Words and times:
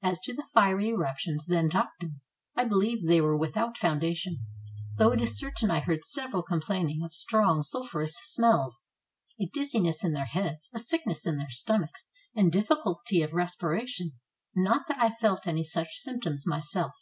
As 0.00 0.20
to 0.20 0.32
the 0.32 0.46
fiery 0.54 0.90
eruptions 0.90 1.44
then 1.46 1.68
talked 1.68 2.04
of, 2.04 2.10
I 2.54 2.64
believe 2.64 3.04
they 3.08 3.18
are 3.18 3.36
without 3.36 3.76
foundation, 3.76 4.38
though 4.96 5.10
it 5.10 5.20
is 5.20 5.36
certain 5.36 5.72
I 5.72 5.80
heard 5.80 6.04
several 6.04 6.44
complaining 6.44 7.02
of 7.02 7.12
strong 7.12 7.62
sulphureous 7.62 8.16
smells, 8.22 8.86
a 9.40 9.46
dizziness 9.46 10.04
in 10.04 10.12
their 10.12 10.26
heads, 10.26 10.70
a 10.72 10.78
sickness 10.78 11.26
in 11.26 11.36
their 11.36 11.50
stomachs, 11.50 12.06
and 12.32 12.52
difficulty 12.52 13.22
of 13.22 13.32
respiration, 13.32 14.12
not 14.54 14.86
that 14.86 15.02
I 15.02 15.10
felt 15.10 15.48
any 15.48 15.64
such 15.64 15.98
symptoms 15.98 16.46
myself. 16.46 16.92